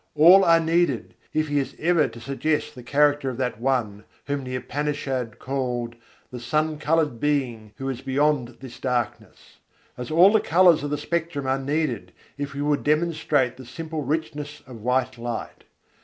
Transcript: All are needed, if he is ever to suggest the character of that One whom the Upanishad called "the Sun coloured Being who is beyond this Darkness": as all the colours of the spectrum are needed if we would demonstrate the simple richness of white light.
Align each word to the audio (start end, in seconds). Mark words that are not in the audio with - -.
All 0.15 0.43
are 0.43 0.59
needed, 0.59 1.13
if 1.31 1.47
he 1.47 1.59
is 1.59 1.75
ever 1.77 2.07
to 2.07 2.19
suggest 2.19 2.73
the 2.73 2.81
character 2.81 3.29
of 3.29 3.37
that 3.37 3.61
One 3.61 4.03
whom 4.25 4.43
the 4.43 4.55
Upanishad 4.55 5.37
called 5.37 5.95
"the 6.31 6.39
Sun 6.39 6.79
coloured 6.79 7.19
Being 7.19 7.73
who 7.75 7.87
is 7.87 8.01
beyond 8.01 8.57
this 8.61 8.79
Darkness": 8.79 9.59
as 9.99 10.09
all 10.09 10.31
the 10.31 10.39
colours 10.39 10.81
of 10.81 10.89
the 10.89 10.97
spectrum 10.97 11.45
are 11.45 11.59
needed 11.59 12.13
if 12.35 12.55
we 12.55 12.63
would 12.63 12.83
demonstrate 12.83 13.57
the 13.57 13.65
simple 13.67 14.01
richness 14.01 14.63
of 14.65 14.81
white 14.81 15.19
light. 15.19 15.65